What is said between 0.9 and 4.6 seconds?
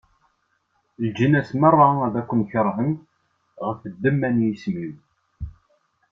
Leǧnas meṛṛa ad ken-keṛhen ɣef ddemma n